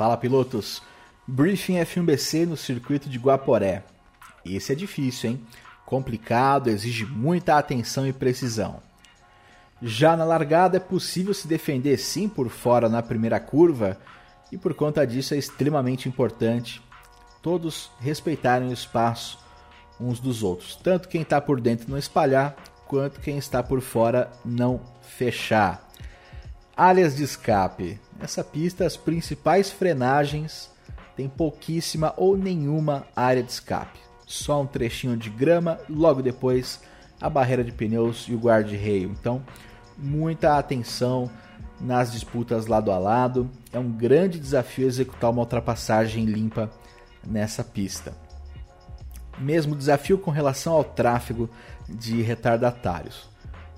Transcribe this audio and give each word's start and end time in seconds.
Fala 0.00 0.16
pilotos, 0.16 0.82
briefing 1.26 1.74
F1BC 1.74 2.46
no 2.46 2.56
circuito 2.56 3.06
de 3.06 3.18
Guaporé. 3.18 3.84
Esse 4.46 4.72
é 4.72 4.74
difícil, 4.74 5.32
hein? 5.32 5.46
Complicado, 5.84 6.68
exige 6.70 7.04
muita 7.04 7.58
atenção 7.58 8.06
e 8.06 8.12
precisão. 8.14 8.82
Já 9.82 10.16
na 10.16 10.24
largada 10.24 10.78
é 10.78 10.80
possível 10.80 11.34
se 11.34 11.46
defender 11.46 11.98
sim 11.98 12.30
por 12.30 12.48
fora 12.48 12.88
na 12.88 13.02
primeira 13.02 13.38
curva 13.38 13.98
e 14.50 14.56
por 14.56 14.72
conta 14.72 15.06
disso 15.06 15.34
é 15.34 15.36
extremamente 15.36 16.08
importante 16.08 16.80
todos 17.42 17.90
respeitarem 18.00 18.70
o 18.70 18.72
espaço 18.72 19.38
uns 20.00 20.18
dos 20.18 20.42
outros, 20.42 20.76
tanto 20.76 21.10
quem 21.10 21.20
está 21.20 21.42
por 21.42 21.60
dentro 21.60 21.90
não 21.90 21.98
espalhar 21.98 22.56
quanto 22.88 23.20
quem 23.20 23.36
está 23.36 23.62
por 23.62 23.82
fora 23.82 24.32
não 24.46 24.80
fechar. 25.02 25.86
Áreas 26.74 27.16
de 27.16 27.22
escape. 27.22 28.00
Nessa 28.20 28.44
pista, 28.44 28.84
as 28.84 28.98
principais 28.98 29.70
frenagens 29.70 30.70
têm 31.16 31.26
pouquíssima 31.26 32.12
ou 32.18 32.36
nenhuma 32.36 33.06
área 33.16 33.42
de 33.42 33.50
escape. 33.50 33.98
Só 34.26 34.60
um 34.60 34.66
trechinho 34.66 35.16
de 35.16 35.30
grama, 35.30 35.80
logo 35.88 36.20
depois 36.20 36.82
a 37.18 37.30
barreira 37.30 37.64
de 37.64 37.72
pneus 37.72 38.26
e 38.28 38.34
o 38.34 38.38
guarda-reio. 38.38 39.10
Então, 39.18 39.42
muita 39.96 40.58
atenção 40.58 41.30
nas 41.80 42.12
disputas 42.12 42.66
lado 42.66 42.92
a 42.92 42.98
lado. 42.98 43.50
É 43.72 43.78
um 43.78 43.90
grande 43.90 44.38
desafio 44.38 44.86
executar 44.86 45.30
uma 45.30 45.40
ultrapassagem 45.40 46.26
limpa 46.26 46.70
nessa 47.26 47.64
pista. 47.64 48.12
Mesmo 49.38 49.74
desafio 49.74 50.18
com 50.18 50.30
relação 50.30 50.74
ao 50.74 50.84
tráfego 50.84 51.48
de 51.88 52.20
retardatários. 52.20 53.30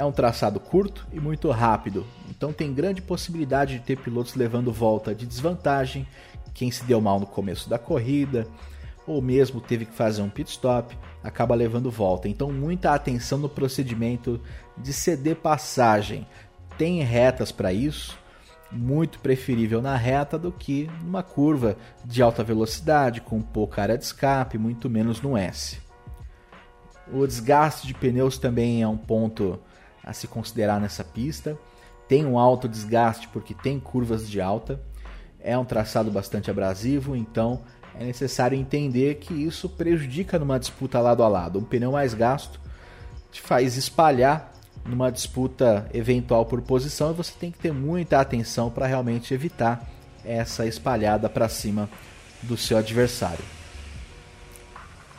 É 0.00 0.04
um 0.06 0.10
traçado 0.10 0.58
curto 0.58 1.06
e 1.12 1.20
muito 1.20 1.50
rápido, 1.50 2.06
então 2.30 2.54
tem 2.54 2.72
grande 2.72 3.02
possibilidade 3.02 3.74
de 3.74 3.84
ter 3.84 3.98
pilotos 3.98 4.34
levando 4.34 4.72
volta 4.72 5.14
de 5.14 5.26
desvantagem, 5.26 6.08
quem 6.54 6.70
se 6.70 6.82
deu 6.84 7.02
mal 7.02 7.20
no 7.20 7.26
começo 7.26 7.68
da 7.68 7.78
corrida, 7.78 8.46
ou 9.06 9.20
mesmo 9.20 9.60
teve 9.60 9.84
que 9.84 9.92
fazer 9.92 10.22
um 10.22 10.30
pit 10.30 10.52
stop, 10.52 10.96
acaba 11.22 11.54
levando 11.54 11.90
volta. 11.90 12.30
Então, 12.30 12.50
muita 12.50 12.94
atenção 12.94 13.36
no 13.36 13.46
procedimento 13.46 14.40
de 14.78 14.90
ceder 14.90 15.36
passagem. 15.36 16.26
Tem 16.78 17.02
retas 17.02 17.52
para 17.52 17.70
isso, 17.70 18.18
muito 18.72 19.18
preferível 19.18 19.82
na 19.82 19.96
reta 19.96 20.38
do 20.38 20.50
que 20.50 20.88
numa 21.02 21.22
curva 21.22 21.76
de 22.06 22.22
alta 22.22 22.42
velocidade, 22.42 23.20
com 23.20 23.42
pouca 23.42 23.82
área 23.82 23.98
de 23.98 24.04
escape, 24.04 24.56
muito 24.56 24.88
menos 24.88 25.20
no 25.20 25.36
S. 25.36 25.78
O 27.12 27.26
desgaste 27.26 27.86
de 27.86 27.92
pneus 27.92 28.38
também 28.38 28.80
é 28.80 28.88
um 28.88 28.96
ponto 28.96 29.60
a 30.04 30.12
se 30.12 30.26
considerar 30.26 30.80
nessa 30.80 31.04
pista. 31.04 31.58
Tem 32.08 32.26
um 32.26 32.38
alto 32.38 32.68
desgaste 32.68 33.28
porque 33.28 33.54
tem 33.54 33.78
curvas 33.78 34.28
de 34.28 34.40
alta, 34.40 34.80
é 35.38 35.56
um 35.56 35.64
traçado 35.64 36.10
bastante 36.10 36.50
abrasivo, 36.50 37.14
então 37.14 37.62
é 37.94 38.04
necessário 38.04 38.58
entender 38.58 39.16
que 39.16 39.34
isso 39.34 39.68
prejudica 39.68 40.38
numa 40.38 40.58
disputa 40.58 41.00
lado 41.00 41.22
a 41.22 41.28
lado. 41.28 41.58
Um 41.58 41.64
pneu 41.64 41.92
mais 41.92 42.14
gasto 42.14 42.60
te 43.30 43.40
faz 43.40 43.76
espalhar 43.76 44.52
numa 44.84 45.10
disputa 45.10 45.88
eventual 45.92 46.46
por 46.46 46.60
posição 46.62 47.10
e 47.10 47.14
você 47.14 47.32
tem 47.38 47.50
que 47.50 47.58
ter 47.58 47.72
muita 47.72 48.20
atenção 48.20 48.70
para 48.70 48.86
realmente 48.86 49.34
evitar 49.34 49.88
essa 50.24 50.66
espalhada 50.66 51.28
para 51.28 51.48
cima 51.48 51.88
do 52.42 52.56
seu 52.56 52.78
adversário. 52.78 53.44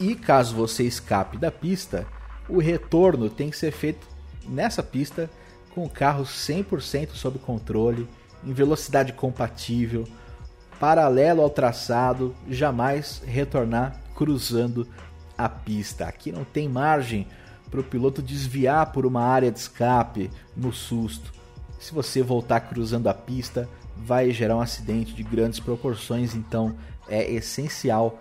E 0.00 0.14
caso 0.14 0.56
você 0.56 0.82
escape 0.84 1.36
da 1.36 1.50
pista, 1.50 2.06
o 2.48 2.58
retorno 2.58 3.30
tem 3.30 3.50
que 3.50 3.56
ser 3.56 3.70
feito 3.70 4.06
nessa 4.48 4.82
pista 4.82 5.30
com 5.74 5.84
o 5.84 5.90
carro 5.90 6.24
100% 6.24 7.12
sob 7.12 7.38
controle, 7.38 8.08
em 8.44 8.52
velocidade 8.52 9.12
compatível, 9.12 10.06
paralelo 10.78 11.42
ao 11.42 11.50
traçado, 11.50 12.34
jamais 12.48 13.22
retornar 13.24 14.00
cruzando 14.14 14.86
a 15.36 15.48
pista. 15.48 16.06
Aqui 16.06 16.32
não 16.32 16.44
tem 16.44 16.68
margem 16.68 17.26
para 17.70 17.80
o 17.80 17.84
piloto 17.84 18.20
desviar 18.20 18.92
por 18.92 19.06
uma 19.06 19.22
área 19.22 19.50
de 19.50 19.58
escape 19.58 20.30
no 20.56 20.72
susto. 20.72 21.32
Se 21.80 21.94
você 21.94 22.22
voltar 22.22 22.60
cruzando 22.60 23.08
a 23.08 23.14
pista, 23.14 23.68
vai 23.96 24.30
gerar 24.30 24.56
um 24.56 24.60
acidente 24.60 25.14
de 25.14 25.22
grandes 25.22 25.58
proporções, 25.58 26.34
então 26.34 26.76
é 27.08 27.30
essencial 27.32 28.20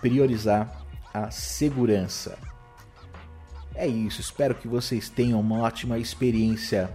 priorizar 0.00 0.84
a 1.12 1.30
segurança. 1.30 2.38
É 3.74 3.86
isso, 3.86 4.20
espero 4.20 4.54
que 4.54 4.68
vocês 4.68 5.08
tenham 5.08 5.40
uma 5.40 5.62
ótima 5.62 5.98
experiência 5.98 6.90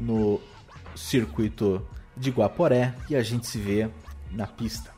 no 0.00 0.40
circuito 0.96 1.86
de 2.16 2.30
Guaporé 2.30 2.94
e 3.10 3.16
a 3.16 3.22
gente 3.22 3.46
se 3.46 3.58
vê 3.58 3.90
na 4.30 4.46
pista. 4.46 4.93